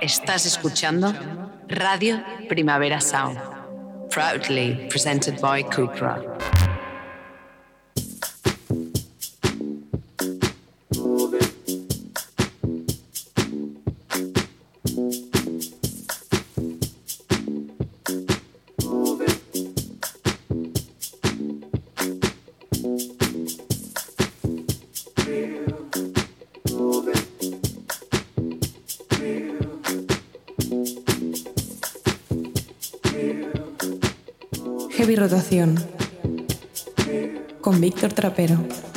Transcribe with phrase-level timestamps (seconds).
[0.00, 1.14] Estás escuchando
[1.68, 3.38] Radio Primavera Sound,
[4.08, 6.39] proudly presented by Cupra.
[37.60, 38.89] Con Víctor Trapero.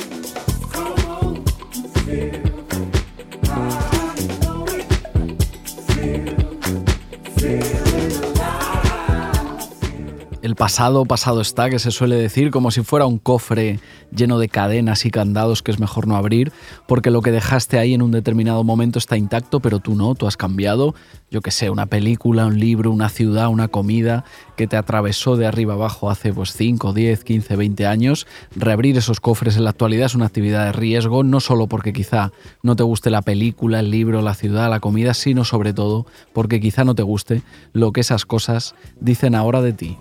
[10.74, 13.78] Pasado, pasado está, que se suele decir, como si fuera un cofre
[14.12, 16.50] lleno de cadenas y candados que es mejor no abrir,
[16.88, 20.26] porque lo que dejaste ahí en un determinado momento está intacto, pero tú no, tú
[20.26, 20.96] has cambiado,
[21.30, 24.24] yo que sé, una película, un libro, una ciudad, una comida
[24.56, 28.26] que te atravesó de arriba abajo hace pues 5, 10, 15, 20 años.
[28.56, 32.32] Reabrir esos cofres en la actualidad es una actividad de riesgo, no solo porque quizá
[32.64, 36.60] no te guste la película, el libro, la ciudad, la comida, sino sobre todo porque
[36.60, 39.98] quizá no te guste lo que esas cosas dicen ahora de ti.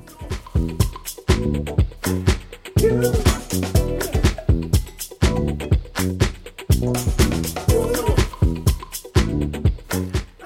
[2.83, 3.32] You.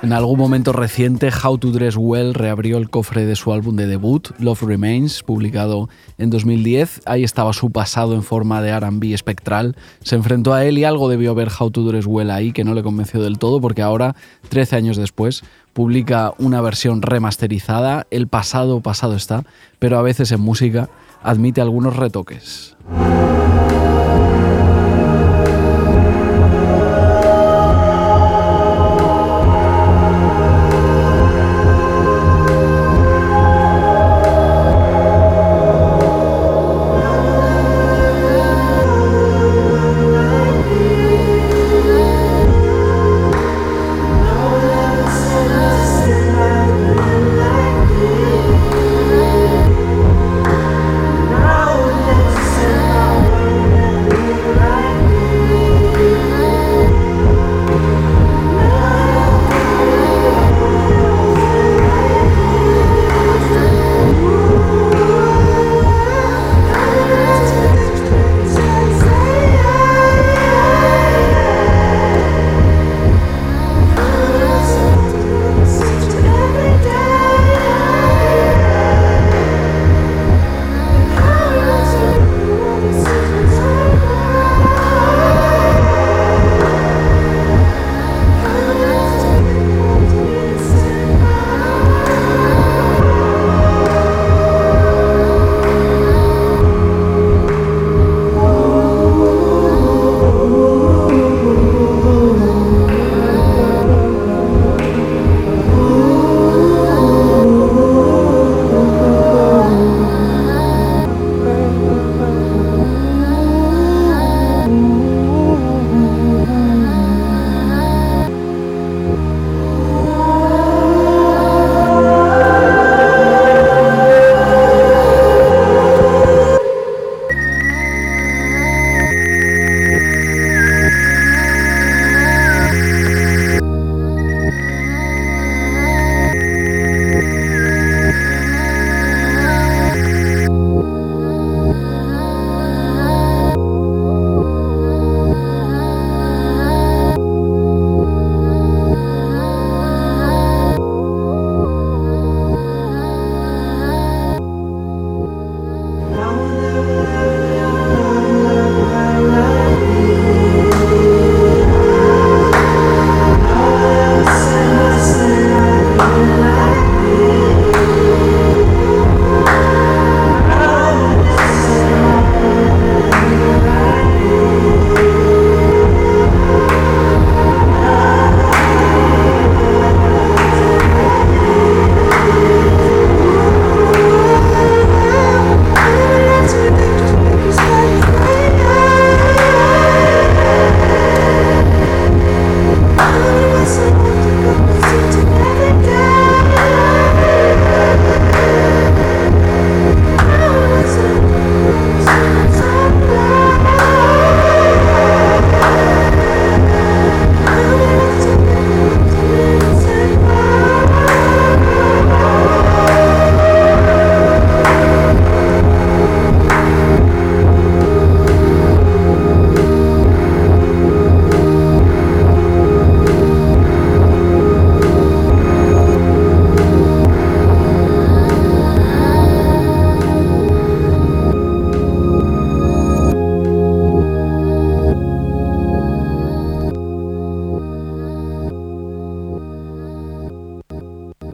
[0.07, 3.87] En algún momento reciente, How to Dress Well reabrió el cofre de su álbum de
[3.87, 7.01] debut, Love Remains, publicado en 2010.
[7.05, 9.75] Ahí estaba su pasado en forma de RB espectral.
[10.01, 12.73] Se enfrentó a él y algo debió ver How to Dress Well ahí que no
[12.73, 14.15] le convenció del todo, porque ahora,
[14.47, 18.07] 13 años después, publica una versión remasterizada.
[18.09, 19.43] El pasado, pasado está,
[19.77, 20.89] pero a veces en música
[21.21, 22.77] admite algunos retoques.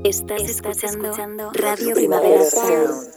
[0.03, 3.07] Estás, escuchando, Radio Primavera Sound.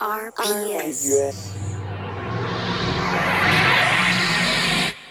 [0.00, 1.32] RPS.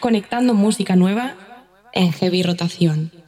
[0.01, 1.37] Conectando música nueva
[1.93, 3.22] en heavy rotación.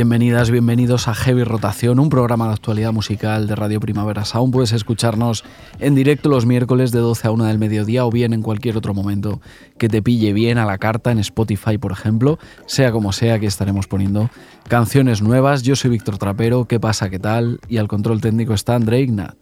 [0.00, 4.50] Bienvenidas, bienvenidos a Heavy Rotación, un programa de actualidad musical de Radio Primavera Sound.
[4.50, 5.44] Puedes escucharnos
[5.78, 8.94] en directo los miércoles de 12 a 1 del mediodía o bien en cualquier otro
[8.94, 9.42] momento
[9.76, 12.38] que te pille bien a la carta en Spotify, por ejemplo.
[12.64, 14.30] Sea como sea, que estaremos poniendo
[14.68, 15.64] canciones nuevas.
[15.64, 17.60] Yo soy Víctor Trapero, ¿qué pasa, qué tal?
[17.68, 19.36] Y al control técnico está André Ignat.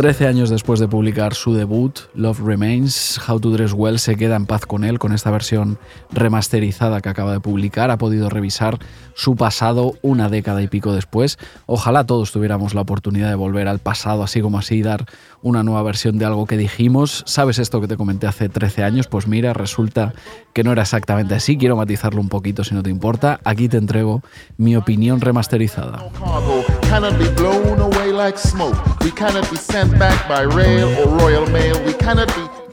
[0.00, 4.34] 13 años después de publicar su debut, Love Remains, How to Dress Well se queda
[4.36, 5.78] en paz con él, con esta versión
[6.10, 7.90] remasterizada que acaba de publicar.
[7.90, 8.78] Ha podido revisar
[9.14, 11.38] su pasado una década y pico después.
[11.66, 15.04] Ojalá todos tuviéramos la oportunidad de volver al pasado, así como así, dar
[15.42, 17.22] una nueva versión de algo que dijimos.
[17.26, 19.06] ¿Sabes esto que te comenté hace 13 años?
[19.06, 20.12] Pues mira, resulta
[20.52, 21.56] que no era exactamente así.
[21.56, 23.40] Quiero matizarlo un poquito si no te importa.
[23.44, 24.22] Aquí te entrego
[24.56, 26.04] mi opinión remasterizada.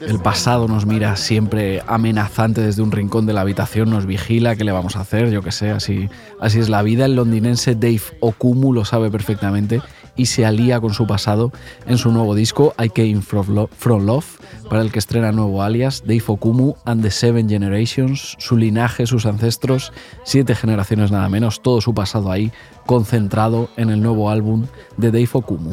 [0.00, 4.62] El pasado nos mira siempre amenazante desde un rincón de la habitación, nos vigila, ¿qué
[4.62, 5.30] le vamos a hacer?
[5.30, 6.08] Yo que sé, así,
[6.40, 7.06] así es la vida.
[7.06, 9.80] El londinense Dave Okumu lo sabe perfectamente
[10.18, 11.50] y se alía con su pasado
[11.86, 14.38] en su nuevo disco I Came From Love,
[14.68, 19.24] para el que estrena nuevo alias Dave Okumu and the Seven Generations, su linaje, sus
[19.24, 19.92] ancestros,
[20.24, 22.52] siete generaciones nada menos, todo su pasado ahí
[22.84, 24.66] concentrado en el nuevo álbum
[24.98, 25.70] de Dave Okumu.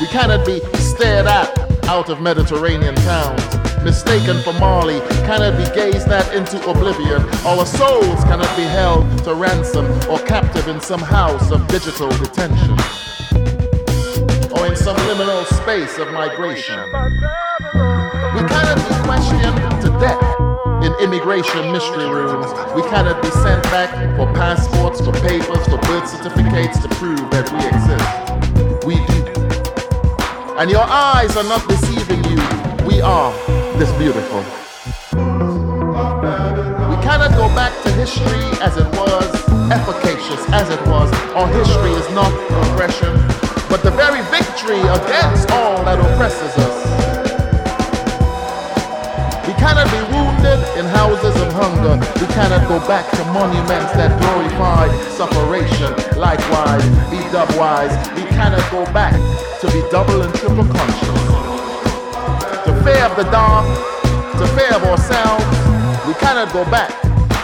[0.00, 1.26] We cannot be stared
[1.88, 2.94] out of Mediterranean.
[3.84, 7.20] Mistaken for Marley, cannot be gazed at into oblivion.
[7.44, 12.72] Our souls cannot be held to ransom or captive in some house of digital detention.
[14.56, 16.80] Or in some liminal space of migration.
[18.32, 20.34] We cannot be questioned to death
[20.82, 22.50] in immigration mystery rooms.
[22.74, 27.52] We cannot be sent back for passports, for papers, for birth certificates to prove that
[27.52, 28.86] we exist.
[28.86, 29.24] We do.
[30.56, 32.64] And your eyes are not deceiving you.
[32.86, 34.38] We are this beautiful.
[35.18, 39.26] We cannot go back to history as it was,
[39.70, 41.10] efficacious as it was.
[41.34, 42.30] Our history is not
[42.62, 43.12] oppression,
[43.68, 46.84] but the very victory against all that oppresses us
[49.48, 51.98] We cannot be wounded in houses of hunger.
[52.20, 54.86] We cannot go back to monuments that glorify
[55.18, 55.90] sufferation.
[56.18, 57.94] Likewise, be dubwise.
[58.14, 59.14] We cannot go back
[59.60, 61.23] to be double and triple conscious.
[62.84, 63.64] Fear of the dark,
[64.36, 65.42] to fear of ourselves,
[66.06, 66.90] we cannot go back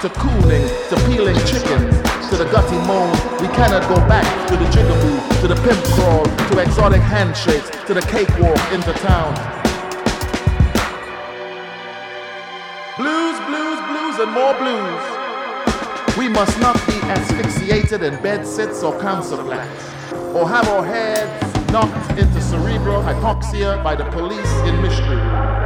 [0.02, 1.96] to cooling, to peeling chickens,
[2.28, 3.10] to the gutty moan.
[3.40, 7.94] We cannot go back to the jigaboo, to the pimp crawl, to exotic handshakes, to
[7.94, 9.32] the cakewalk into town.
[12.98, 16.18] Blues, blues, blues, and more blues.
[16.18, 21.49] We must not be asphyxiated in bed sits or council flats, or have our heads
[21.72, 25.58] knocked into cerebral hypoxia by the police in mystery rooms.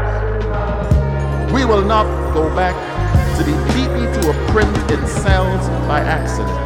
[1.52, 2.74] We will not go back
[3.38, 6.60] to be beaten to a print in cells by accident.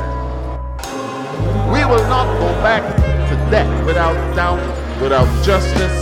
[1.72, 2.82] We will not go back
[3.28, 4.60] to death without doubt,
[5.00, 5.98] without justice,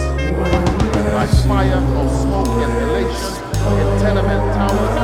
[1.12, 3.36] by fire or smoke inhalation
[3.80, 4.96] in tenement towers.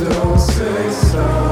[0.00, 1.51] Don't say sorry.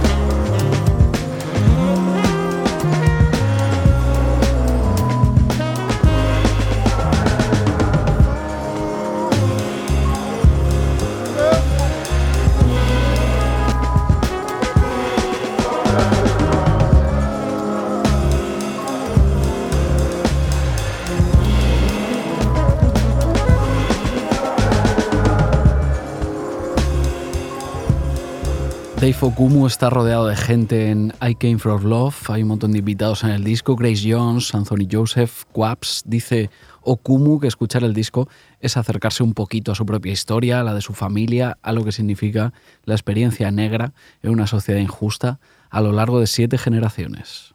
[29.11, 32.79] Dave Okumu está rodeado de gente en I Came From Love, hay un montón de
[32.79, 36.49] invitados en el disco, Grace Jones, Anthony Joseph, Quaps, dice
[36.83, 38.29] Okumu que escuchar el disco
[38.61, 41.83] es acercarse un poquito a su propia historia, a la de su familia, a lo
[41.83, 42.53] que significa
[42.85, 43.91] la experiencia negra
[44.23, 47.53] en una sociedad injusta a lo largo de siete generaciones.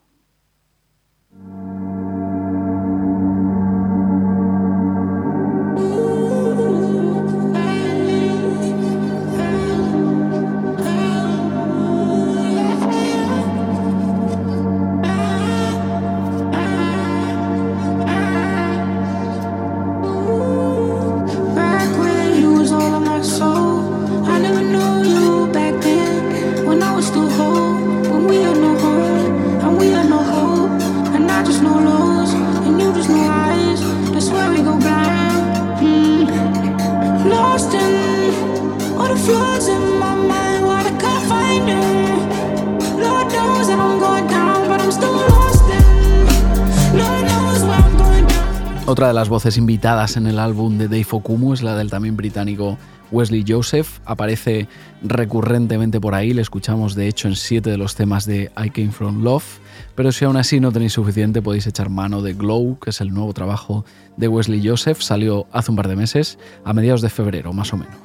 [48.96, 52.16] Otra de las voces invitadas en el álbum de Dave Okumu es la del también
[52.16, 52.78] británico
[53.12, 54.00] Wesley Joseph.
[54.06, 54.68] Aparece
[55.02, 58.92] recurrentemente por ahí, le escuchamos de hecho en siete de los temas de I Came
[58.92, 59.58] From Love.
[59.94, 63.12] Pero si aún así no tenéis suficiente, podéis echar mano de Glow, que es el
[63.12, 63.84] nuevo trabajo
[64.16, 65.02] de Wesley Joseph.
[65.02, 67.98] Salió hace un par de meses, a mediados de febrero más o menos.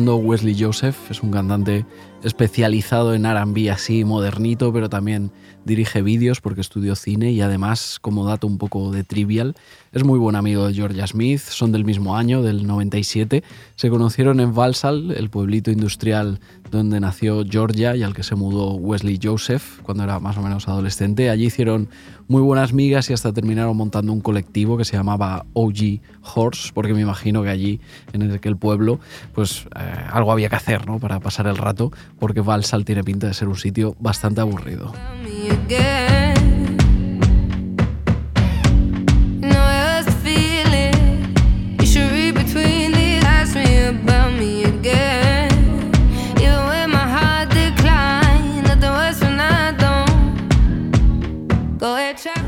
[0.00, 1.84] Wesley Joseph, es un cantante
[2.24, 5.30] especializado en RB así modernito, pero también
[5.66, 9.54] dirige vídeos porque estudió cine y además, como dato un poco de trivial,
[9.92, 13.44] es muy buen amigo de Georgia Smith, son del mismo año, del 97,
[13.76, 18.72] se conocieron en Valsall, el pueblito industrial donde nació Georgia y al que se mudó
[18.72, 21.28] Wesley Joseph cuando era más o menos adolescente.
[21.28, 21.90] Allí hicieron
[22.32, 26.00] muy buenas migas y hasta terminaron montando un colectivo que se llamaba OG
[26.34, 27.78] Horse, porque me imagino que allí,
[28.14, 29.00] en aquel pueblo,
[29.34, 30.98] pues eh, algo había que hacer ¿no?
[30.98, 34.94] para pasar el rato, porque Valsall tiene pinta de ser un sitio bastante aburrido.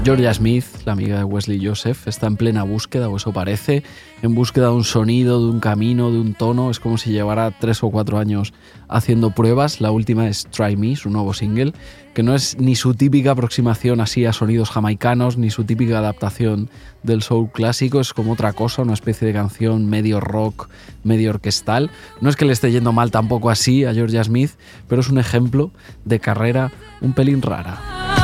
[0.05, 3.83] Georgia Smith, la amiga de Wesley Joseph, está en plena búsqueda, o eso parece,
[4.21, 6.71] en búsqueda de un sonido, de un camino, de un tono.
[6.71, 8.53] Es como si llevara tres o cuatro años
[8.87, 9.81] haciendo pruebas.
[9.81, 11.73] La última es Try Me, su nuevo single,
[12.13, 16.69] que no es ni su típica aproximación así a sonidos jamaicanos, ni su típica adaptación
[17.03, 17.99] del soul clásico.
[17.99, 20.69] Es como otra cosa, una especie de canción medio rock,
[21.03, 21.91] medio orquestal.
[22.21, 24.51] No es que le esté yendo mal tampoco así a Georgia Smith,
[24.87, 25.71] pero es un ejemplo
[26.05, 28.24] de carrera un pelín rara.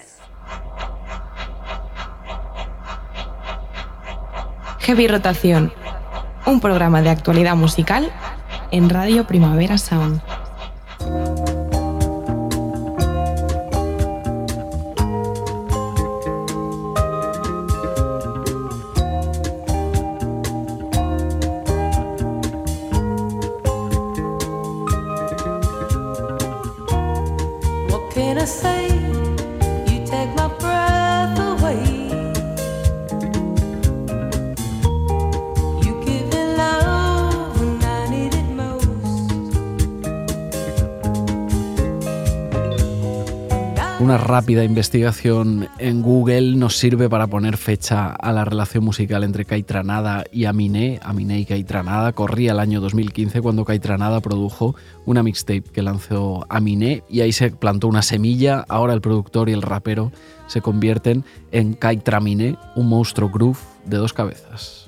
[4.81, 5.71] Heavy Rotación,
[6.47, 8.11] un programa de actualidad musical
[8.71, 10.21] en Radio Primavera Sound.
[44.01, 49.45] Una rápida investigación en Google nos sirve para poner fecha a la relación musical entre
[49.45, 50.99] Caitranada y Aminé.
[51.03, 57.03] Aminé y Caitranada corría el año 2015 cuando Caitranada produjo una mixtape que lanzó Aminé
[57.11, 58.65] y ahí se plantó una semilla.
[58.67, 60.11] Ahora el productor y el rapero
[60.47, 64.80] se convierten en Kaitraminé, un monstruo groove de dos cabezas.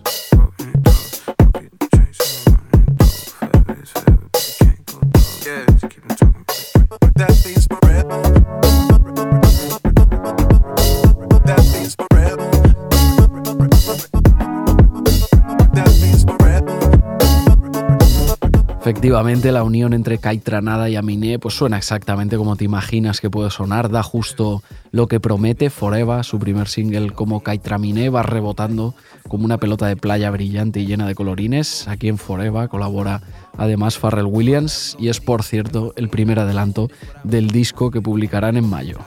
[18.83, 23.50] Efectivamente, la unión entre Kaitranada y Aminé pues suena exactamente como te imaginas que puede
[23.50, 28.93] sonar, da justo lo que promete Forever, su primer single como Kaitraminé, va rebotando
[29.29, 31.87] como una pelota de playa brillante y llena de colorines.
[31.87, 33.22] Aquí en Forever colabora
[33.57, 36.89] además Pharrell Williams y es por cierto el primer adelanto
[37.24, 38.98] del disco que publicarán en mayo.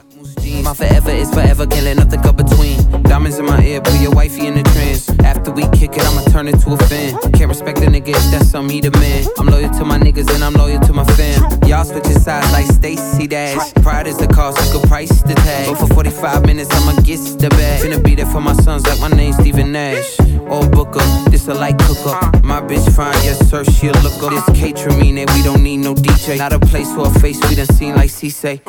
[3.03, 5.09] Diamonds in my ear, put your wifey in the trance.
[5.19, 7.19] After we kick it, I'ma turn into a fan.
[7.33, 9.27] Can't respect a nigga if that's something he demand.
[9.37, 11.63] I'm loyal to my niggas and I'm loyal to my fam.
[11.63, 13.73] Y'all switching sides like Stacy Dash.
[13.75, 15.67] Pride is the cost, can price the tag.
[15.69, 17.83] But for 45 minutes, I'ma get the bag.
[17.83, 20.19] Finna be there for my sons like my name's Stephen Nash.
[20.49, 22.15] Or Booker, this a light cooker.
[22.43, 24.29] My bitch fine, yes sir, she a looker.
[24.29, 26.37] This catering that we don't need no DJ.
[26.37, 28.61] Not a place for a face we done seen like C say.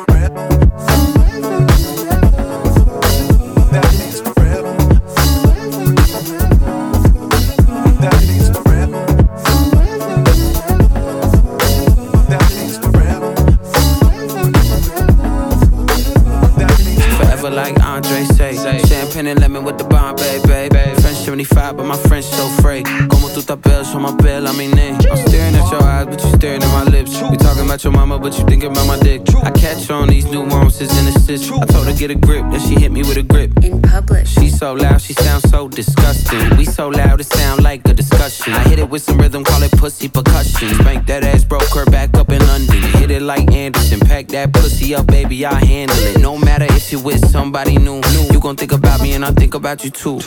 [17.89, 18.53] Andre say.
[18.87, 20.77] Champagne and lemon with the Bombay, baby.
[21.01, 22.83] French 75, but my French so free.
[23.09, 24.95] Como tu tapel, on my bill, I mean, name.
[25.09, 27.19] I'm staring at your eyes, but you staring at my lips.
[27.31, 29.21] We talking about your mama, but you thinking about my dick.
[29.43, 31.49] I catch on these new nuances and assists.
[31.51, 33.51] I told her get a grip, then she hit me with a grip.
[33.89, 34.27] In public.
[34.27, 36.57] She so loud, she sounds so disgusting.
[36.57, 38.53] We so loud, it sound like a discussion.
[38.53, 40.69] I hit it with some rhythm, call it pussy percussion.
[40.75, 42.81] Spank that ass, broke her back up in London.
[42.99, 46.19] Hit it like Anderson, pack that pussy up, baby, I handle it.
[46.19, 49.53] No matter if you with somebody new, you gon' think about me and I think
[49.55, 50.19] about you too.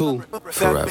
[0.51, 0.89] Forever.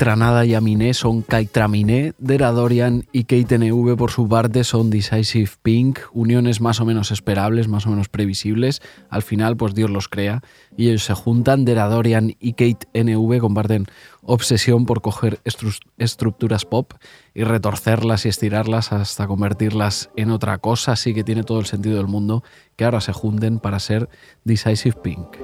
[0.00, 6.62] Kaitranada y Aminé son Kaitraminé, Deradorian y KTNV por su parte son Decisive Pink, uniones
[6.62, 8.80] más o menos esperables, más o menos previsibles.
[9.10, 10.40] Al final, pues Dios los crea
[10.74, 11.66] y ellos se juntan.
[11.66, 13.88] Deradorian y KTNV comparten
[14.22, 15.38] obsesión por coger
[15.98, 16.94] estructuras pop
[17.34, 21.98] y retorcerlas y estirarlas hasta convertirlas en otra cosa, así que tiene todo el sentido
[21.98, 22.42] del mundo
[22.76, 24.08] que ahora se junten para ser
[24.44, 25.36] Decisive Pink.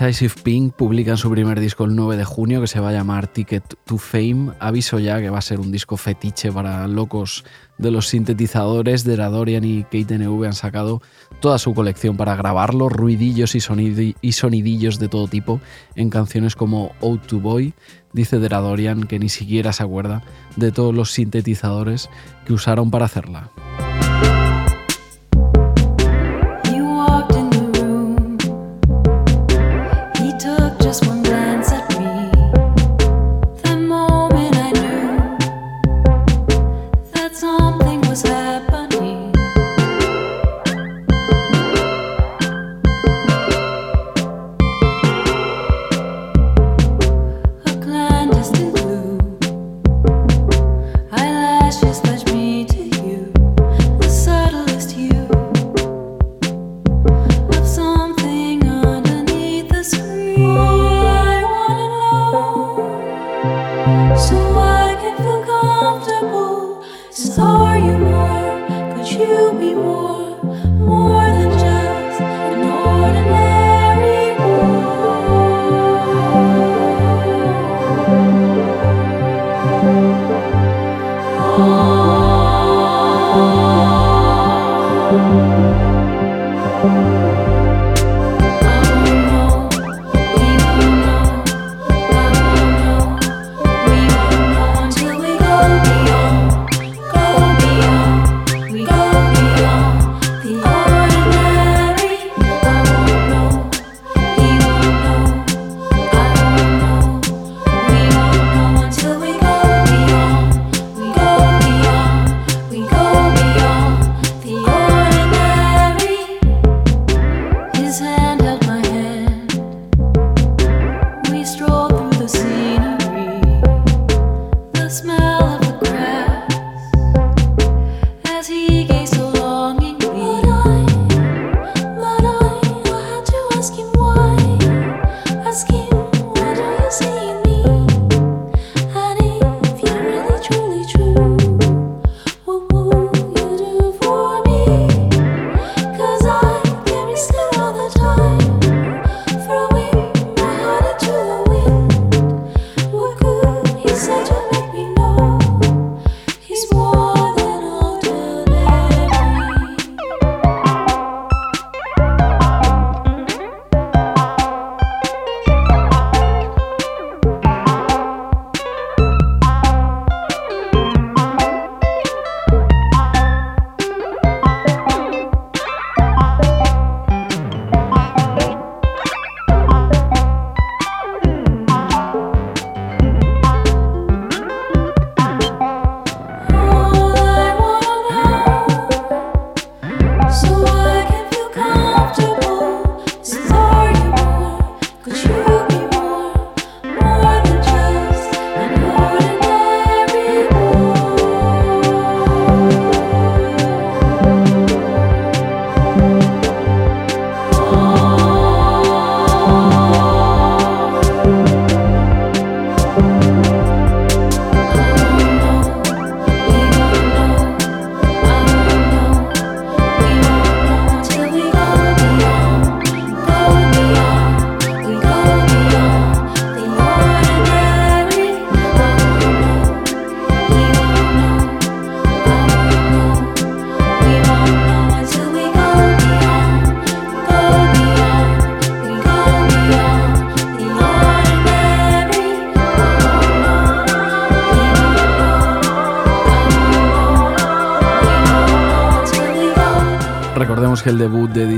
[0.00, 3.26] Decisive Pink publican su primer disco el 9 de junio que se va a llamar
[3.26, 4.52] Ticket to Fame.
[4.58, 7.44] Aviso ya que va a ser un disco fetiche para locos
[7.76, 9.04] de los sintetizadores.
[9.04, 11.02] De Dorian y Kate NV han sacado
[11.40, 15.60] toda su colección para grabarlo, ruidillos y, sonidillos de todo tipo
[15.96, 17.74] en canciones como Out to Boy.
[18.14, 20.22] Dice Dorian que ni siquiera se acuerda
[20.56, 22.08] de todos los sintetizadores
[22.46, 23.50] que usaron para hacerla.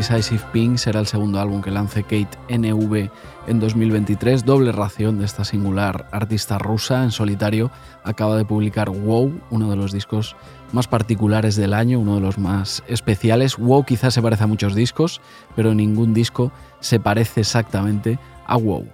[0.03, 3.09] Decisive Pink será el segundo álbum que lance Kate NV
[3.47, 4.45] en 2023.
[4.45, 7.71] Doble ración de esta singular artista rusa en solitario.
[8.03, 10.35] Acaba de publicar Wow, uno de los discos
[10.73, 13.57] más particulares del año, uno de los más especiales.
[13.59, 15.21] Wow quizás se parece a muchos discos,
[15.55, 18.89] pero ningún disco se parece exactamente a Wow.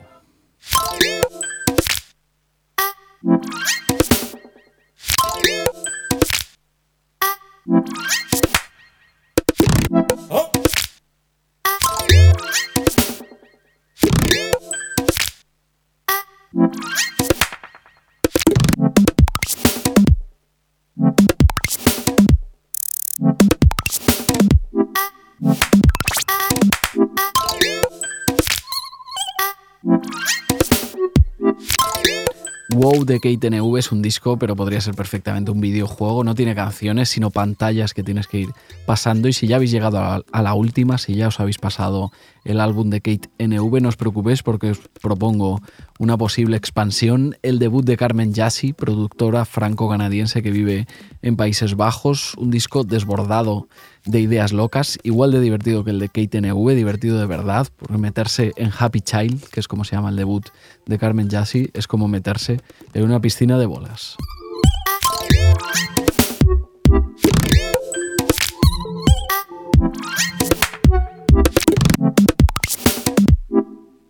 [32.79, 36.23] WoW de KTNV es un disco, pero podría ser perfectamente un videojuego.
[36.23, 38.51] No tiene canciones, sino pantallas que tienes que ir
[38.87, 39.27] pasando.
[39.27, 42.13] Y si ya habéis llegado a la, última, si ya os habéis pasado
[42.49, 45.61] el álbum de Kate NV, no os preocupéis porque os propongo
[45.99, 47.37] una posible expansión.
[47.43, 50.87] El debut de Carmen Jassy, productora franco-canadiense que vive
[51.23, 52.35] en Países Bajos.
[52.37, 53.69] Un disco desbordado
[54.07, 57.99] de ideas locas, igual de divertido que el de Kate NV, divertido de verdad, porque
[57.99, 60.49] meterse en Happy Child, que es como se llama el debut
[60.87, 62.61] de Carmen Jassy, es como meterse
[62.95, 64.17] en una piscina de bolas.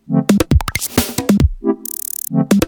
[0.08, 0.26] Conmigo
[2.30, 2.67] y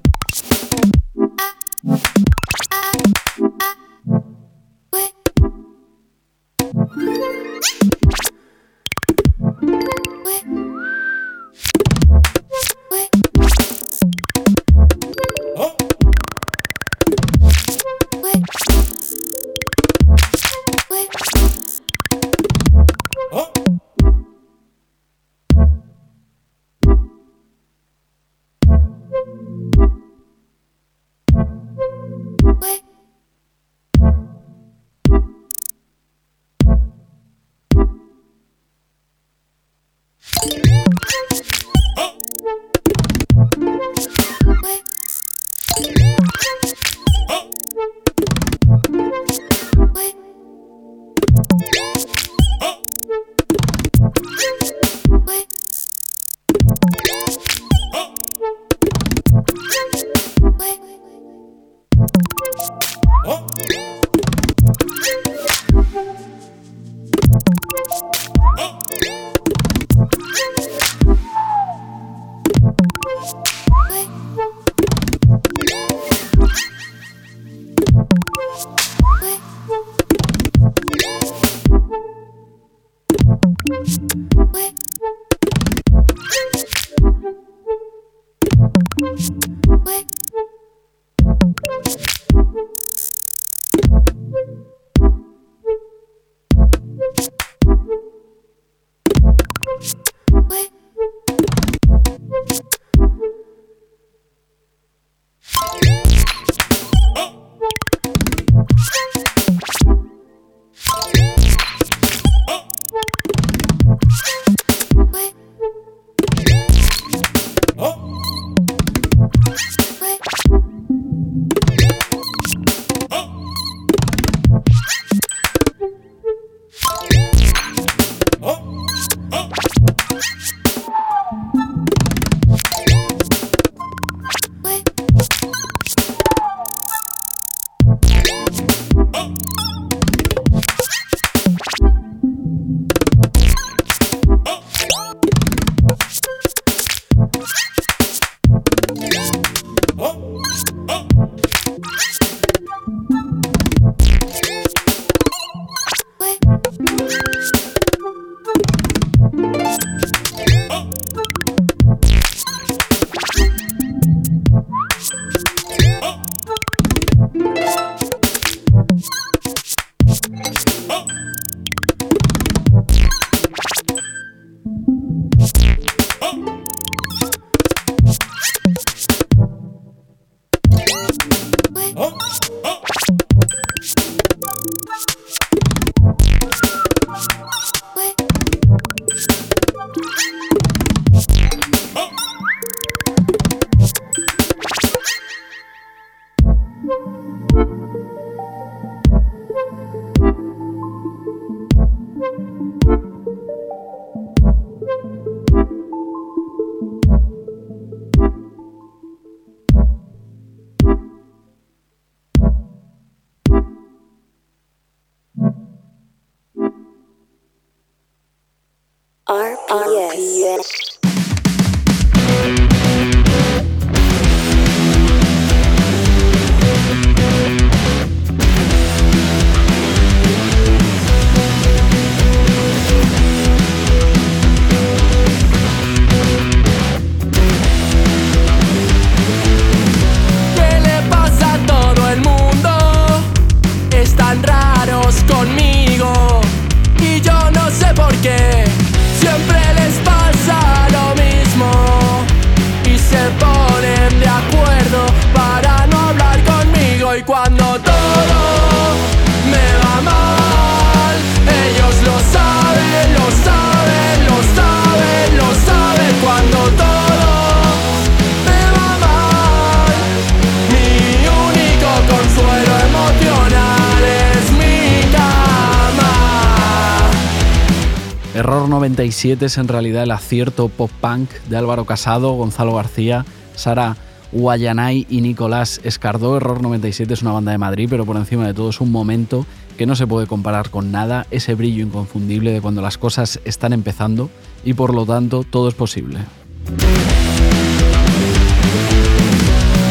[279.10, 283.24] es en realidad el acierto pop-punk de Álvaro Casado, Gonzalo García,
[283.56, 283.96] Sara
[284.30, 286.36] Guayanay y Nicolás Escardó.
[286.36, 289.46] Error 97 es una banda de Madrid, pero por encima de todo es un momento
[289.76, 293.72] que no se puede comparar con nada, ese brillo inconfundible de cuando las cosas están
[293.72, 294.30] empezando
[294.64, 296.20] y por lo tanto todo es posible.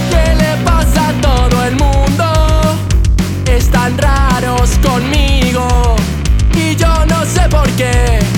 [0.10, 2.24] ¿Qué le pasa a todo el mundo?
[3.52, 5.96] Están raros conmigo
[6.56, 8.29] y yo no sé por qué.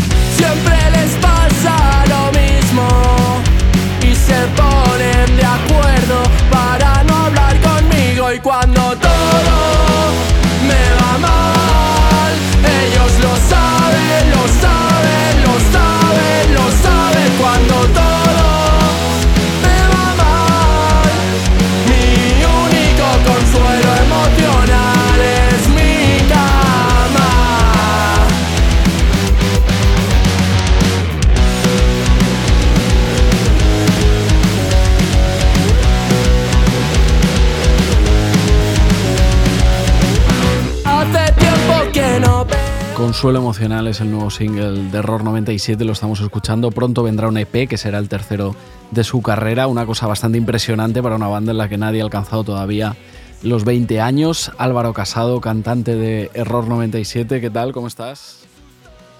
[43.22, 46.72] Consuelo Emocional es el nuevo single de Error 97, lo estamos escuchando.
[46.72, 48.56] Pronto vendrá un EP que será el tercero
[48.90, 52.04] de su carrera, una cosa bastante impresionante para una banda en la que nadie ha
[52.04, 52.96] alcanzado todavía
[53.44, 54.52] los 20 años.
[54.58, 57.74] Álvaro Casado, cantante de Error 97, ¿qué tal?
[57.74, 58.40] ¿Cómo estás?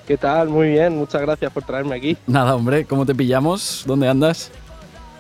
[0.08, 0.50] ¿Qué tal?
[0.50, 2.18] Muy bien, muchas gracias por traerme aquí.
[2.26, 3.84] Nada, hombre, ¿cómo te pillamos?
[3.86, 4.50] ¿Dónde andas?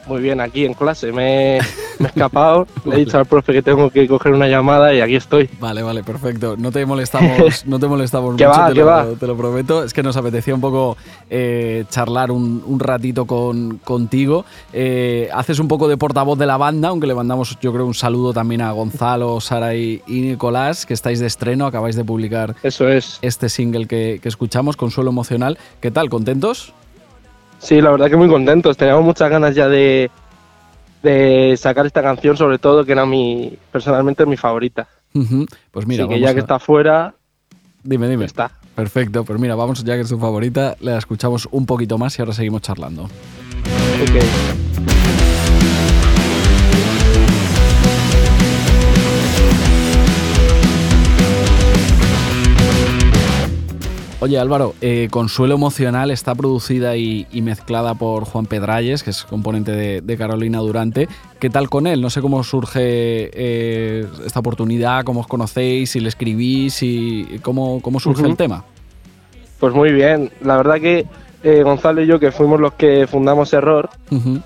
[0.08, 1.12] Muy bien, aquí en clase.
[1.12, 1.60] Me,
[2.00, 5.00] me he escapado, le he dicho al profe que tengo que coger una llamada y
[5.02, 5.50] aquí estoy.
[5.60, 6.56] Vale, vale, perfecto.
[6.58, 9.06] No te molestamos, no te molestamos mucho, va, te, lo, va.
[9.20, 9.84] te lo prometo.
[9.84, 10.98] Es que nos apetecía un poco
[11.30, 14.44] eh, charlar un, un ratito con, contigo.
[14.74, 17.94] Eh, haces un poco de portavoz de la banda, aunque le mandamos, yo creo, un
[17.94, 22.56] saludo también a Gonzalo, Sara y, y Nicolás, que estáis de estreno, acabáis de publicar
[22.64, 23.20] Eso es.
[23.22, 25.58] este single que, que escuchamos, Consuelo Emocional.
[25.80, 26.10] ¿Qué tal?
[26.10, 26.74] ¿Contentos?
[27.62, 28.76] Sí, la verdad que muy contentos.
[28.76, 30.10] Teníamos muchas ganas ya de,
[31.04, 34.88] de sacar esta canción, sobre todo que era mi, personalmente mi favorita.
[35.71, 37.13] Pues mira, Así que ya que está fuera,
[37.84, 38.26] Dime, dime.
[38.26, 38.52] está.
[38.76, 42.21] Perfecto, pues mira, vamos ya que es tu favorita, la escuchamos un poquito más y
[42.21, 43.04] ahora seguimos charlando.
[43.04, 44.71] Ok.
[54.24, 59.24] Oye Álvaro, eh, Consuelo Emocional está producida y, y mezclada por Juan Pedralles, que es
[59.24, 61.08] componente de, de Carolina Durante.
[61.40, 62.02] ¿Qué tal con él?
[62.02, 67.82] No sé cómo surge eh, esta oportunidad, cómo os conocéis, si le escribís y cómo,
[67.82, 68.30] cómo surge Ujú.
[68.30, 68.64] el tema.
[69.60, 70.32] Pues muy bien.
[70.42, 71.08] La verdad que
[71.42, 73.90] eh, Gonzalo y yo, que fuimos los que fundamos Error,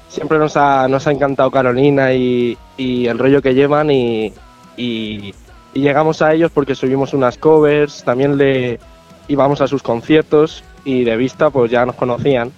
[0.07, 4.31] siempre nos ha, nos ha encantado Carolina y, y el rollo que llevan y,
[4.77, 5.33] y-
[5.73, 8.79] y llegamos a ellos porque subimos unas covers, también le
[9.27, 12.51] íbamos a sus conciertos y de vista pues ya nos conocían.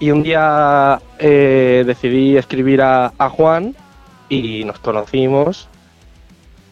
[0.00, 3.74] Y un día eh, decidí escribir a, a Juan
[4.28, 5.68] y nos conocimos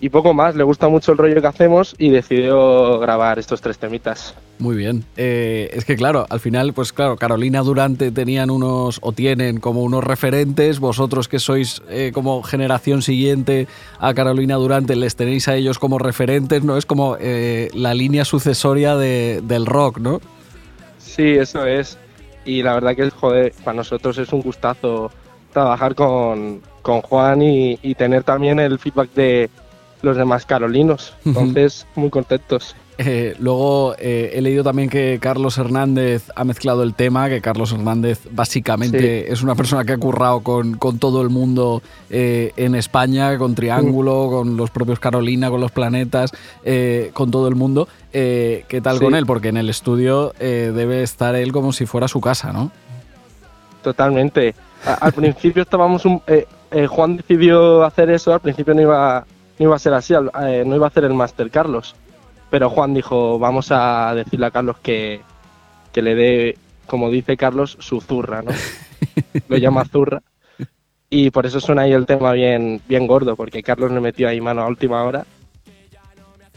[0.03, 3.79] y poco más, le gusta mucho el rollo que hacemos y decidió grabar estos tres
[3.79, 4.35] temitas.
[4.59, 5.05] Muy bien.
[5.17, 9.83] Eh, es que claro, al final, pues claro, Carolina Durante tenían unos, o tienen como
[9.83, 13.69] unos referentes, vosotros que sois eh, como generación siguiente
[14.01, 16.77] a Carolina Durante, les tenéis a ellos como referentes, ¿no?
[16.77, 20.21] Es como eh, la línea sucesoria de- del rock, ¿no?
[20.99, 21.97] Sí, eso es.
[22.45, 25.13] Y la verdad que, joder, para nosotros es un gustazo
[25.53, 29.49] trabajar con, con Juan y, y tener también el feedback de
[30.03, 31.15] los demás carolinos.
[31.25, 32.75] Entonces, muy contentos.
[32.99, 37.73] Eh, luego eh, he leído también que Carlos Hernández ha mezclado el tema, que Carlos
[37.73, 42.75] Hernández básicamente es una persona que ha currado con, con todo el mundo eh, en
[42.75, 46.33] España, con Triángulo, con los propios Carolina, con los planetas,
[47.13, 47.89] con todo el mundo.
[48.13, 49.05] ¿Qué tal Sí.
[49.05, 49.25] con él?
[49.25, 52.71] Porque en el estudio debe estar él como si fuera su casa, ¿no?
[53.83, 54.55] Totalmente.
[55.01, 56.21] Al principio estábamos un...
[56.89, 59.27] Juan decidió hacer eso, al principio no iba,
[59.59, 61.95] no iba a ser así, eh, no iba a hacer el máster Carlos.
[62.51, 65.21] Pero Juan dijo, vamos a decirle a Carlos que,
[65.93, 68.51] que le dé, como dice Carlos, su zurra, ¿no?
[69.49, 70.23] Lo llama zurra.
[71.09, 74.41] Y por eso suena ahí el tema bien, bien gordo, porque Carlos le metió ahí
[74.41, 75.27] mano a última hora.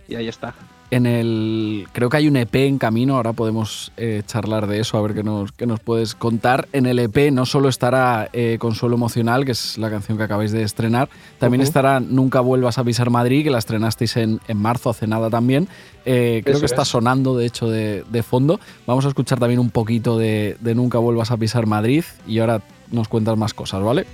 [0.07, 0.53] Y ahí está.
[0.95, 1.89] En el.
[1.91, 5.13] Creo que hay un EP en camino, ahora podemos eh, charlar de eso, a ver
[5.13, 6.69] qué nos, qué nos puedes contar.
[6.71, 10.53] En el EP no solo estará eh, Consuelo Emocional, que es la canción que acabáis
[10.53, 14.89] de estrenar, también estará Nunca vuelvas a pisar Madrid, que la estrenasteis en, en marzo,
[14.89, 15.67] hace nada también.
[16.05, 16.87] Eh, creo Eso que está es.
[16.87, 18.61] sonando, de hecho, de, de fondo.
[18.87, 22.61] Vamos a escuchar también un poquito de, de Nunca vuelvas a pisar Madrid y ahora
[22.89, 24.05] nos cuentas más cosas, ¿vale?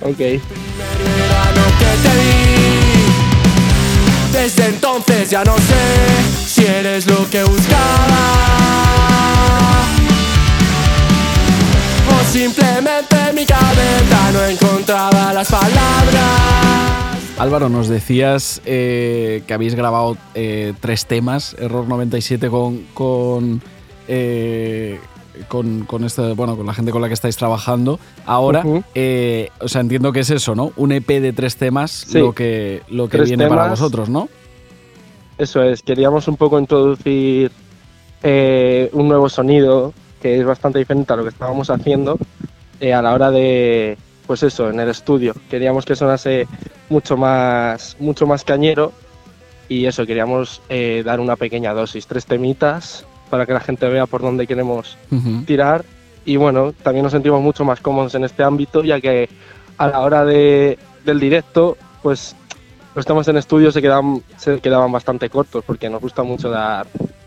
[0.00, 0.40] Ok.
[4.42, 7.84] Desde entonces ya no sé si eres lo que buscaba.
[12.08, 16.24] O simplemente mi cabeza no encontraba las palabras.
[17.36, 23.60] Álvaro, nos decías eh, que habéis grabado eh, tres temas, Error 97 con, con
[24.08, 24.98] eh,
[25.48, 27.98] con, con este- bueno, con la gente con la que estáis trabajando.
[28.26, 28.62] Ahora,
[28.94, 30.72] eh, o sea, entiendo que es eso, ¿no?
[30.76, 32.18] Un EP de tres temas Sí.
[32.18, 34.28] lo que, lo que Tres viene para vosotros, ¿no?
[35.38, 37.50] Eso es, queríamos un poco introducir
[38.22, 42.18] eh, un nuevo sonido que es bastante diferente a lo que estábamos haciendo
[42.80, 45.34] eh, a la hora de, pues eso, en el estudio.
[45.48, 46.46] Queríamos que sonase
[46.90, 48.92] mucho más, mucho más cañero
[49.68, 50.60] y eso, queríamos
[51.04, 55.44] dar una pequeña dosis, tres temitas para que la gente vea por dónde queremos Ujú.
[55.46, 55.84] tirar
[56.24, 59.28] y bueno, también nos sentimos mucho más cómodos en este ámbito ya que
[59.78, 62.36] a la hora de, del directo pues
[62.94, 66.86] los temas en estudio se quedaban, se quedaban bastante cortos porque nos gusta mucho dar,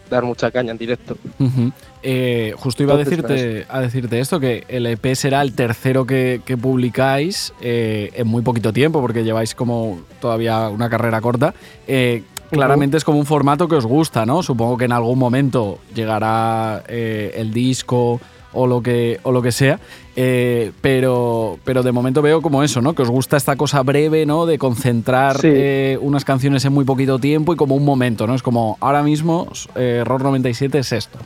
[0.10, 1.18] dar mucha caña en directo.
[1.40, 1.72] Ujú.
[2.02, 6.06] Eh, justo iba a Entonces, decirte, a decirte esto, que el EP será el tercero
[6.06, 11.54] que, que publicáis eh, en muy poquito tiempo, porque lleváis como todavía una carrera corta.
[11.88, 12.24] Eh,
[12.54, 14.42] claramente es como un formato que os gusta, ¿no?
[14.44, 18.20] Supongo que en algún momento llegará eh, el disco
[18.56, 19.80] o lo que, o lo que sea,
[20.16, 22.94] eh, pero, pero de momento veo como eso, ¿no?
[22.94, 24.46] Que os gusta esta cosa breve, ¿no?
[24.46, 25.48] De concentrar Sí.
[25.52, 28.36] eh, unas canciones en muy poquito tiempo y como un momento, ¿no?
[28.36, 31.18] Es como ahora mismo eh, Error 97 es esto.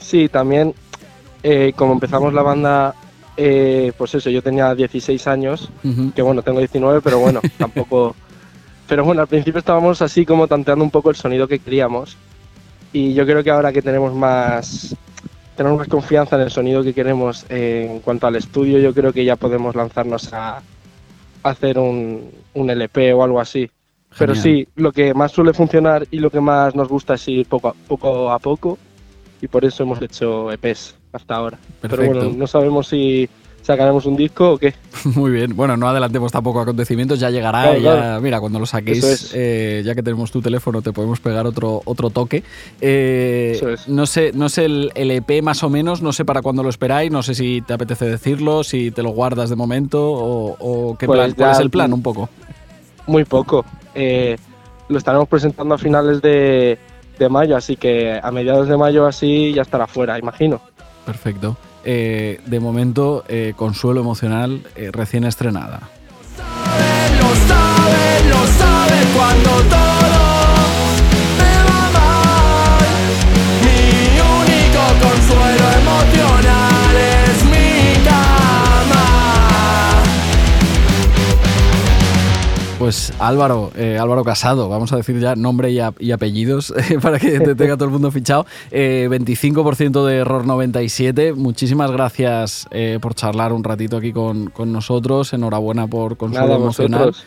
[0.00, 0.74] Sí, también
[1.76, 2.94] como empezamos la banda,
[3.36, 5.70] pues eso, yo tenía 16 años,
[6.14, 8.16] que bueno, tengo 19, pero bueno, tampoco...
[8.88, 12.16] Pero bueno, al principio estábamos así como tanteando un poco el sonido que queríamos
[12.92, 14.94] y yo creo que ahora que tenemos más
[15.56, 19.12] tenemos más confianza en el sonido que queremos eh, en cuanto al estudio, yo creo
[19.12, 20.62] que ya podemos lanzarnos a, a
[21.42, 23.70] hacer un, un LP o algo así.
[24.18, 24.56] Pero Genial.
[24.66, 27.68] sí, lo que más suele funcionar y lo que más nos gusta es ir poco
[27.68, 28.78] a poco, a poco
[29.40, 31.58] y por eso hemos hecho EPs hasta ahora.
[31.80, 32.20] Pero Perfecto.
[32.20, 33.28] bueno, no sabemos si
[33.64, 34.74] sacaremos un disco o qué.
[35.16, 35.56] Muy bien.
[35.56, 37.62] Bueno, no adelantemos tampoco acontecimientos, ya llegará.
[37.62, 38.20] Claro, ya, claro.
[38.20, 39.32] Mira, cuando lo saquéis, es.
[39.34, 42.44] eh, ya que tenemos tu teléfono, te podemos pegar otro, otro toque.
[42.80, 43.88] Eh, Eso es.
[43.88, 46.68] No sé, no sé el, el EP más o menos, no sé para cuándo lo
[46.68, 50.98] esperáis, no sé si te apetece decirlo, si te lo guardas de momento o, o
[50.98, 52.28] qué Pues plan, cuál es el plan un poco.
[53.06, 53.64] Muy poco.
[53.94, 54.36] Eh,
[54.88, 56.78] lo estaremos presentando a finales de,
[57.18, 60.60] de mayo, así que a mediados de mayo así ya estará fuera, imagino.
[61.06, 61.56] Perfecto.
[61.84, 65.80] Eh, de momento, eh, consuelo emocional eh, recién estrenada.
[67.20, 70.13] Lo sabe, lo sabe cuando todo
[82.84, 86.98] Pues Álvaro, eh, Álvaro Casado, vamos a decir ya nombre y, a- y apellidos eh,
[87.02, 88.44] para que te tenga todo el mundo fichado.
[88.70, 91.32] Eh, 25% de Error 97.
[91.32, 95.32] Muchísimas gracias eh, por charlar un ratito aquí con, con nosotros.
[95.32, 97.00] Enhorabuena por Consuelo Nada, Emocional.
[97.06, 97.24] vosotros.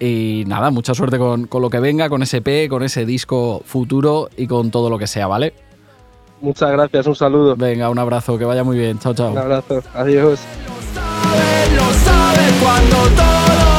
[0.00, 3.62] Y nada, mucha suerte con, con lo que venga, con ese P, con ese disco
[3.64, 5.54] futuro y con todo lo que sea, ¿vale?
[6.40, 7.54] Muchas gracias, un saludo.
[7.54, 8.98] Venga, un abrazo, que vaya muy bien.
[8.98, 9.30] Chao, chao.
[9.30, 10.40] Un abrazo, adiós.
[10.92, 13.75] Sabe, lo sabe cuando todo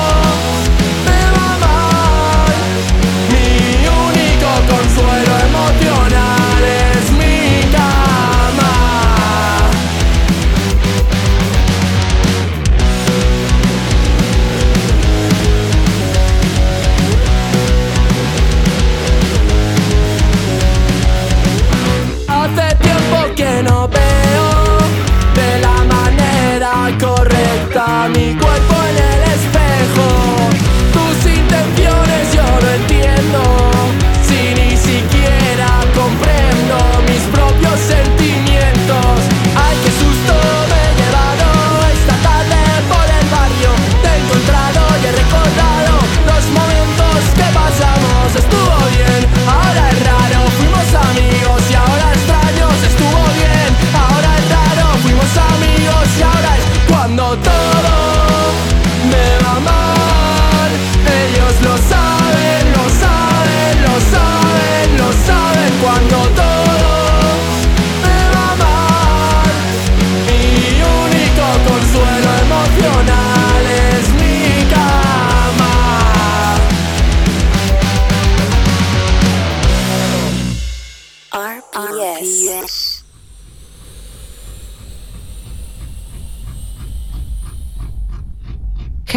[28.14, 28.47] correcta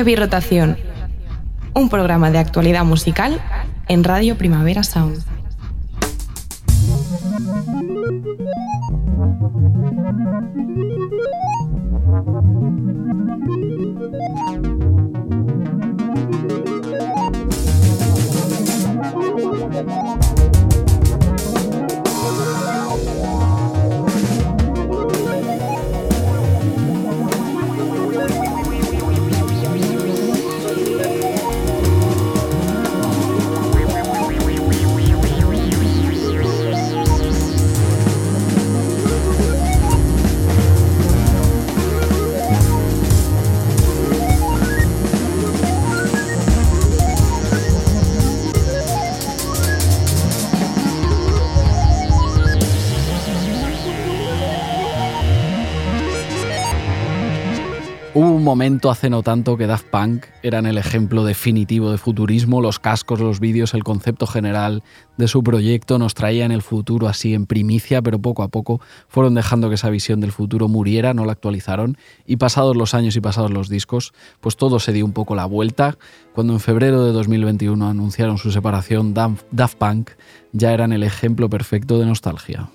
[0.01, 0.17] Heavy
[1.75, 3.39] un programa de actualidad musical
[3.87, 5.30] en Radio Primavera Sound.
[58.51, 63.21] Momento hace no tanto que Daft Punk eran el ejemplo definitivo de futurismo, los cascos,
[63.21, 64.83] los vídeos, el concepto general
[65.17, 69.35] de su proyecto nos traían el futuro así en primicia, pero poco a poco fueron
[69.35, 71.97] dejando que esa visión del futuro muriera, no la actualizaron
[72.27, 75.47] y pasados los años y pasados los discos, pues todo se dio un poco la
[75.47, 75.97] vuelta.
[76.35, 80.11] Cuando en febrero de 2021 anunciaron su separación, Daft Punk
[80.53, 82.69] ya eran el ejemplo perfecto de nostalgia.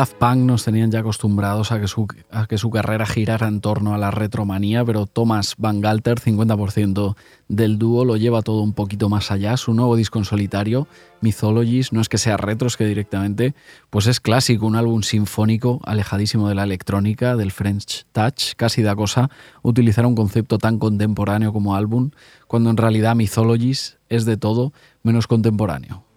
[0.00, 2.06] Daft Punk nos tenían ya acostumbrados a que, su,
[2.48, 7.16] que su carrera girara en torno a la retromanía, pero Thomas Van Galter, 50%
[7.48, 9.58] del dúo, lo lleva todo un poquito más allá.
[9.58, 10.88] Su nuevo disco en solitario,
[11.20, 13.54] Mythologies, no es que sea retro, es que directamente
[13.90, 18.96] pues es clásico, un álbum sinfónico alejadísimo de la electrónica, del French Touch, casi da
[18.96, 19.28] cosa
[19.60, 22.12] utilizar un concepto tan contemporáneo como álbum,
[22.46, 24.72] cuando en realidad Mythologies es de todo
[25.02, 26.09] menos contemporáneo.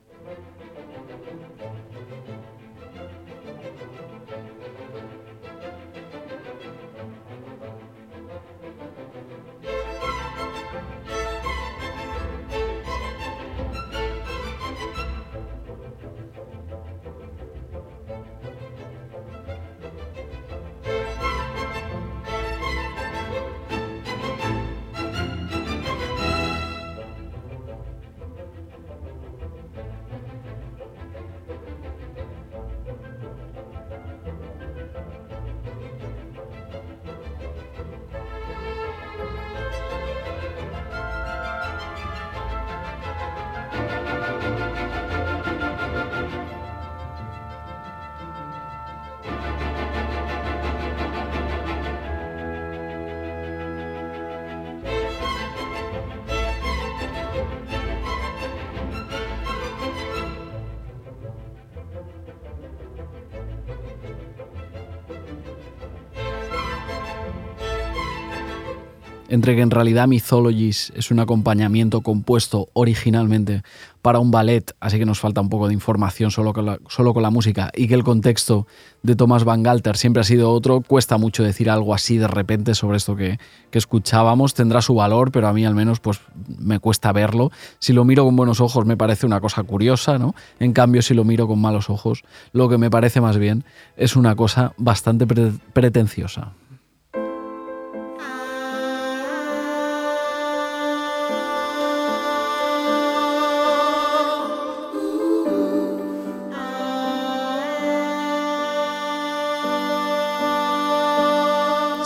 [69.34, 73.64] Entre que en realidad Mythologies es un acompañamiento compuesto originalmente
[74.04, 77.16] para un ballet, así que nos falta un poco de información solo con la, solo
[77.16, 78.68] con la música, y que el contexto
[79.02, 82.76] de Thomas Van Galter siempre ha sido otro, cuesta mucho decir algo así de repente
[82.76, 83.40] sobre esto que,
[83.72, 86.22] que escuchábamos, tendrá su valor, pero a mí al menos pues
[86.60, 87.52] me cuesta verlo.
[87.80, 90.36] Si lo miro con buenos ojos me parece una cosa curiosa, ¿no?
[90.60, 92.22] En cambio, si lo miro con malos ojos,
[92.52, 93.64] lo que me parece más bien
[93.98, 96.52] es una cosa bastante pretenciosa.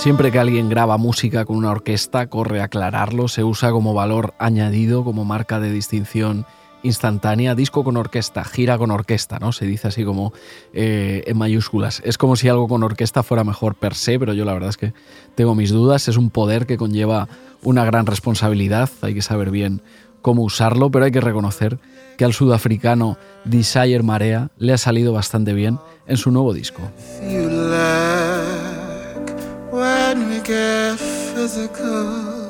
[0.08, 4.36] Siempre que alguien graba música con una orquesta, corre a aclararlo, se usa como valor
[4.40, 6.46] añadido, como marca de distinción
[6.82, 9.52] instantánea, disco con orquesta, gira con orquesta, ¿no?
[9.52, 10.32] Se dice así como
[10.72, 12.02] eh, en mayúsculas.
[12.06, 14.78] Es como si algo con orquesta fuera mejor per se, pero yo la verdad es
[14.78, 14.94] que
[15.36, 16.08] tengo mis dudas.
[16.08, 17.28] Es un poder que conlleva
[17.62, 19.82] una gran responsabilidad, hay que saber bien
[20.22, 21.80] cómo usarlo, pero hay que reconocer
[22.18, 26.82] que al sudafricano Desire Marea le ha salido bastante bien en su nuevo disco.
[30.48, 32.50] Get physical,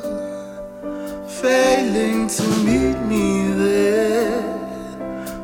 [1.28, 4.42] failing to meet me there,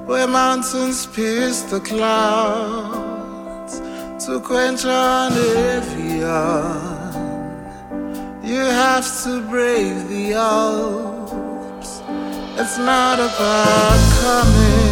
[0.05, 3.79] where mountains pierce the clouds
[4.23, 6.93] to quench our nevian.
[8.43, 12.03] You have to brave the Alps.
[12.59, 14.82] It's not about coming.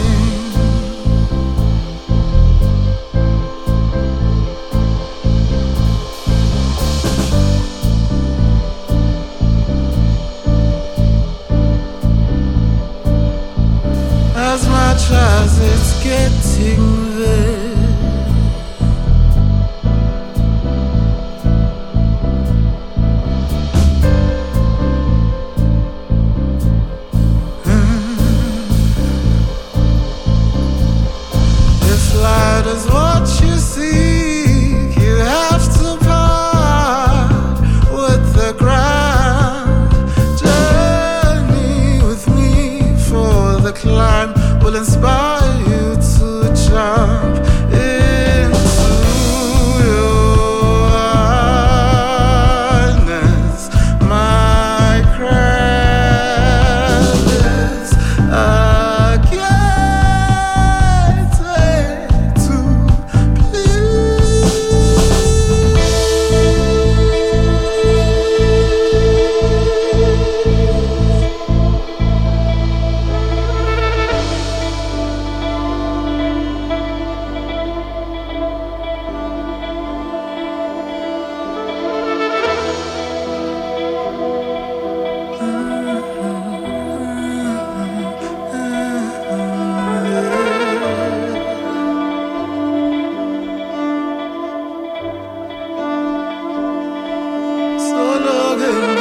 [98.72, 99.01] Solo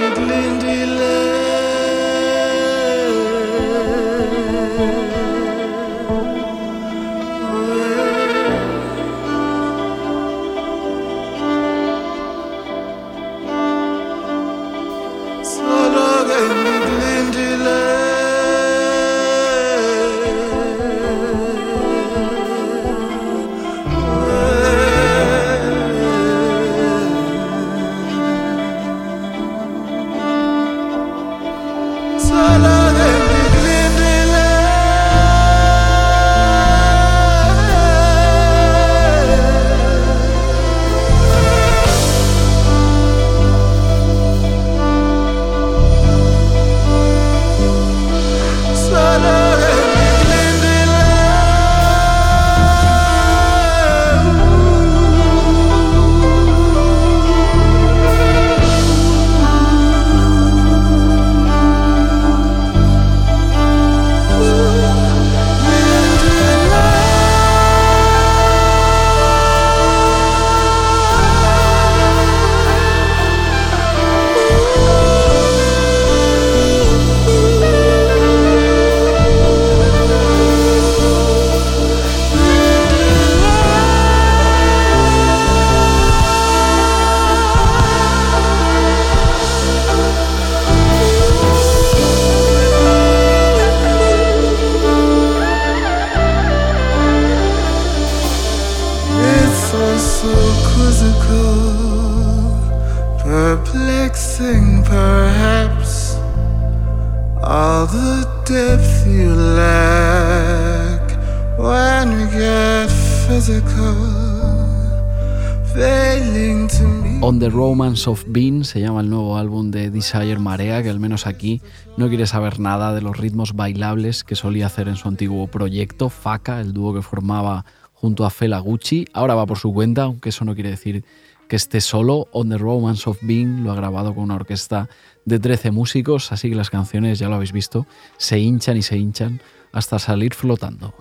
[117.23, 121.01] On the Romance of Bean se llama el nuevo álbum de Desire Marea, que al
[121.01, 121.63] menos aquí
[121.97, 126.11] no quiere saber nada de los ritmos bailables que solía hacer en su antiguo proyecto,
[126.11, 127.65] Faka, el dúo que formaba
[127.95, 129.07] junto a Fela Gucci.
[129.15, 131.07] Ahora va por su cuenta, aunque eso no quiere decir
[131.51, 132.29] que esté solo.
[132.31, 134.89] On the Romance of Bean lo ha grabado con una orquesta
[135.25, 137.87] de 13 músicos, así que las canciones, ya lo habéis visto,
[138.17, 139.43] se hinchan y se hinchan
[139.73, 140.95] hasta salir flotando.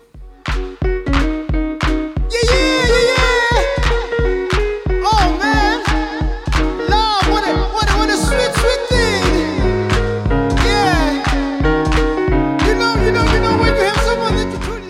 [6.90, 7.20] Love.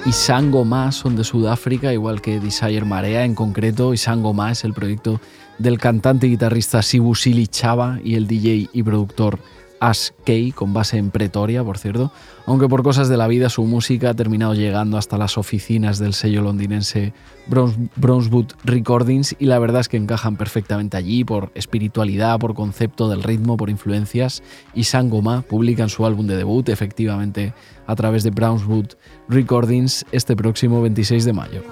[0.09, 3.25] Isango Ma son de Sudáfrica, igual que Desire Marea.
[3.25, 5.21] En concreto, Isango Ma es el proyecto
[5.59, 9.39] del cantante y guitarrista Sibusili Chava y el DJ y productor
[9.81, 12.11] Ash Kay, con base en Pretoria, por cierto,
[12.45, 16.13] aunque por cosas de la vida su música ha terminado llegando hasta las oficinas del
[16.13, 17.13] sello londinense
[17.49, 23.07] Browns- Brownswood Recordings y la verdad es que encajan perfectamente allí por espiritualidad, por concepto
[23.07, 24.43] del ritmo, por influencias.
[24.73, 27.53] Y Sangoma publican su álbum de debut efectivamente
[27.87, 28.87] a través de Brownswood
[29.29, 31.63] Recordings este próximo 26 de mayo.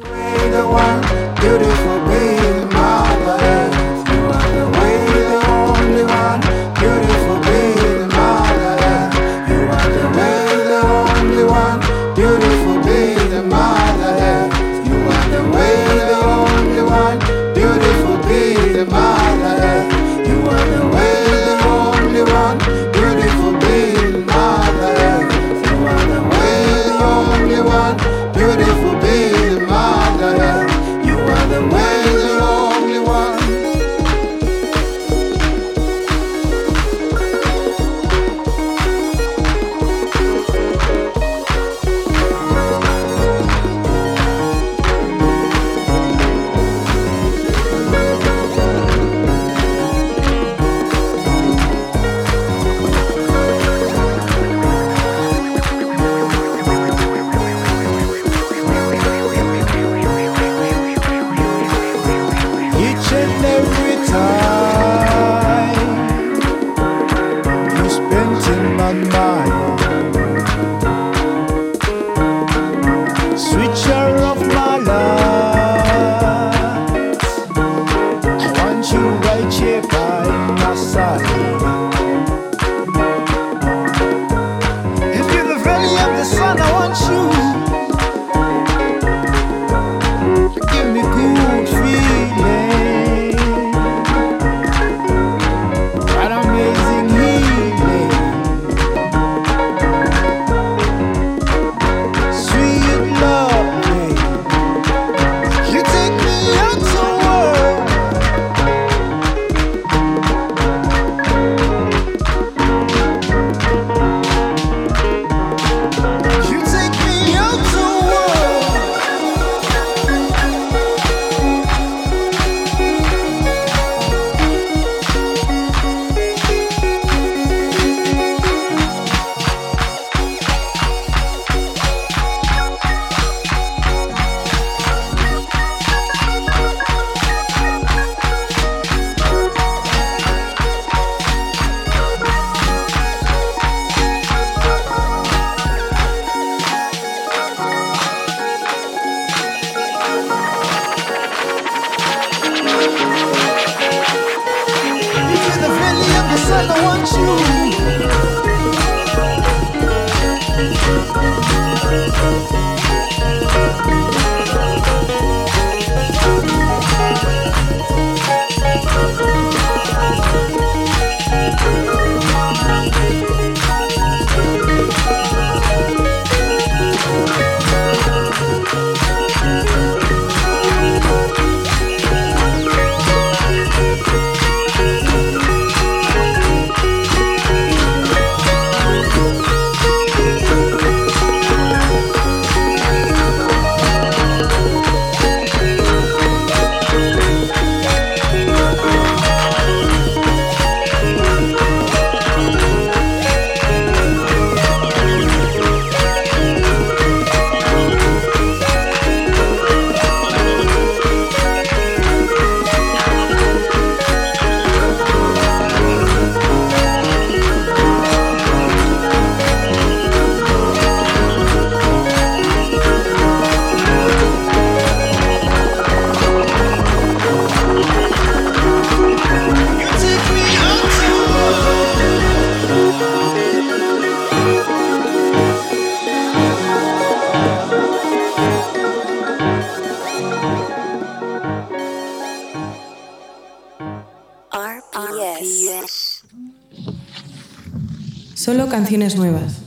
[248.36, 249.58] Solo canciones nuevas.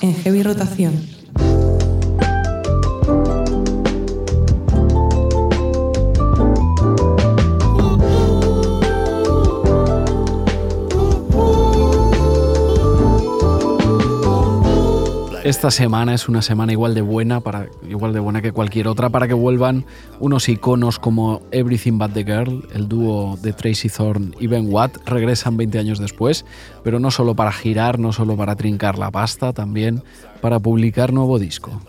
[0.00, 1.19] En heavy rotación.
[15.50, 19.10] Esta semana es una semana igual de buena, para, igual de buena que cualquier otra,
[19.10, 19.84] para que vuelvan
[20.20, 24.98] unos iconos como Everything But the Girl, el dúo de Tracy Thorn y Ben Watt,
[25.06, 26.44] regresan 20 años después,
[26.84, 30.04] pero no solo para girar, no solo para trincar la pasta, también
[30.40, 31.80] para publicar nuevo disco.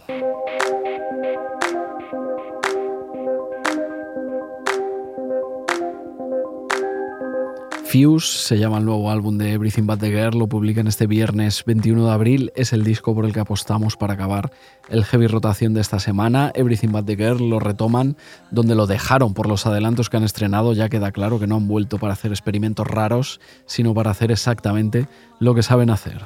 [7.92, 11.66] Fuse se llama el nuevo álbum de Everything But the Girl, lo publican este viernes
[11.66, 14.54] 21 de abril, es el disco por el que apostamos para acabar
[14.88, 16.54] el heavy rotación de esta semana.
[16.56, 18.16] Everything But the Girl lo retoman
[18.50, 21.68] donde lo dejaron por los adelantos que han estrenado, ya queda claro que no han
[21.68, 25.08] vuelto para hacer experimentos raros, sino para hacer exactamente
[25.40, 26.22] lo que saben hacer.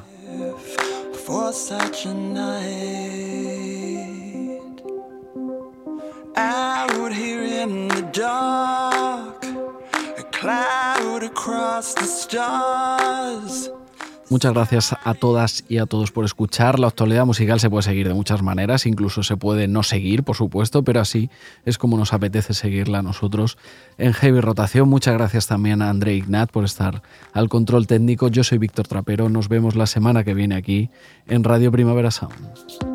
[1.26, 3.16] for such a night.
[7.66, 9.44] In the dark,
[10.20, 10.95] a cloud.
[14.30, 16.80] Muchas gracias a todas y a todos por escuchar.
[16.80, 20.36] La actualidad musical se puede seguir de muchas maneras, incluso se puede no seguir, por
[20.36, 21.30] supuesto, pero así
[21.64, 23.60] es como nos apetece seguirla a nosotros
[24.00, 24.90] en Heavy Rotación.
[24.90, 27.04] Muchas gracias también a André Ignat por estar
[27.34, 28.28] al control técnico.
[28.30, 29.30] Yo soy Víctor Trapero.
[29.30, 30.90] Nos vemos la semana que viene aquí
[31.28, 32.95] en Radio Primavera Sound.